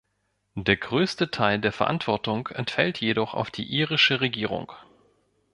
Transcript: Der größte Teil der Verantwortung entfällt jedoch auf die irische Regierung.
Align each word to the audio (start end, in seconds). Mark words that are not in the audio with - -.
Der 0.55 0.77
größte 0.77 1.29
Teil 1.29 1.59
der 1.59 1.71
Verantwortung 1.71 2.47
entfällt 2.47 2.97
jedoch 3.01 3.35
auf 3.35 3.51
die 3.51 3.71
irische 3.71 4.19
Regierung. 4.19 4.71